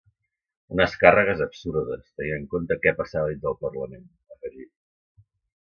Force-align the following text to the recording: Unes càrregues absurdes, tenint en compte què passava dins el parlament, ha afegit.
Unes 0.75 0.95
càrregues 1.03 1.43
absurdes, 1.45 2.01
tenint 2.21 2.35
en 2.39 2.49
compte 2.55 2.79
què 2.87 2.95
passava 3.03 3.31
dins 3.35 3.47
el 3.53 3.61
parlament, 3.67 4.11
ha 4.27 4.41
afegit. 4.41 4.73